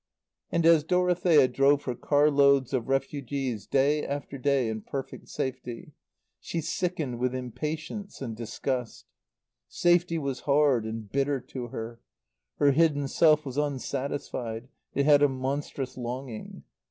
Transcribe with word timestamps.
And 0.51 0.65
as 0.65 0.83
Dorothea 0.83 1.47
drove 1.47 1.83
her 1.83 1.93
car 1.93 2.31
loads 2.31 2.73
of 2.73 2.87
refugees 2.87 3.67
day 3.67 4.03
after 4.03 4.39
day 4.39 4.67
in 4.67 4.81
perfect 4.81 5.29
safety, 5.29 5.91
she 6.39 6.59
sickened 6.59 7.19
with 7.19 7.35
impatience 7.35 8.19
and 8.19 8.35
disgust. 8.35 9.05
Safety 9.67 10.17
was 10.17 10.39
hard 10.49 10.85
and 10.87 11.07
bitter 11.11 11.39
to 11.39 11.67
her. 11.67 12.01
Her 12.57 12.71
hidden 12.71 13.07
self 13.07 13.45
was 13.45 13.57
unsatisfied; 13.59 14.69
it 14.95 15.05
had 15.05 15.21
a 15.21 15.29
monstrous 15.29 15.95
longing. 15.97 16.63